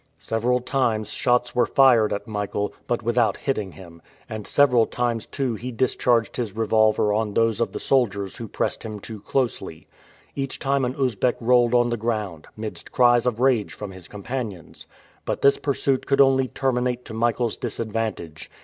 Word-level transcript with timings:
Several 0.17 0.57
times 0.59 1.11
shots 1.11 1.53
were 1.53 1.67
fired 1.67 2.11
at 2.11 2.25
Michael, 2.27 2.73
but 2.87 3.03
without 3.03 3.37
hitting 3.37 3.73
him, 3.73 4.01
and 4.27 4.47
several 4.47 4.87
times 4.87 5.27
too 5.27 5.53
he 5.53 5.71
discharged 5.71 6.35
his 6.37 6.55
revolver 6.57 7.13
on 7.13 7.35
those 7.35 7.61
of 7.61 7.71
the 7.71 7.79
soldiers 7.79 8.37
who 8.37 8.47
pressed 8.47 8.81
him 8.81 8.99
too 8.99 9.19
closely. 9.21 9.85
Each 10.35 10.57
time 10.57 10.85
an 10.85 10.95
Usbeck 10.95 11.35
rolled 11.39 11.75
on 11.75 11.89
the 11.91 11.97
ground, 11.97 12.47
midst 12.57 12.91
cries 12.91 13.27
of 13.27 13.39
rage 13.39 13.75
from 13.75 13.91
his 13.91 14.07
companions. 14.07 14.87
But 15.23 15.43
this 15.43 15.59
pursuit 15.59 16.07
could 16.07 16.19
only 16.19 16.47
terminate 16.47 17.05
to 17.05 17.13
Michael's 17.13 17.57
disadvantage. 17.57 18.49